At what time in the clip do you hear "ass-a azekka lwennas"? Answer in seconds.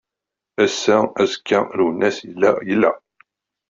0.63-2.17